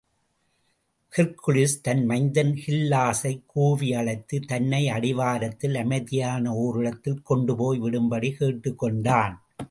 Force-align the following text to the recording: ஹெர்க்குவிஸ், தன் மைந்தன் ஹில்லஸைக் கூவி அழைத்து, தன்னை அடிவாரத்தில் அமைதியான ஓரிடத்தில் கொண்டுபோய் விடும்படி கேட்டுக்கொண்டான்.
ஹெர்க்குவிஸ், 1.17 1.81
தன் 1.81 2.05
மைந்தன் 2.05 2.59
ஹில்லஸைக் 2.67 3.43
கூவி 3.45 3.93
அழைத்து, 3.93 4.39
தன்னை 4.39 4.89
அடிவாரத்தில் 4.89 5.75
அமைதியான 5.75 6.53
ஓரிடத்தில் 6.53 7.21
கொண்டுபோய் 7.21 7.81
விடும்படி 7.81 8.33
கேட்டுக்கொண்டான். 8.39 9.35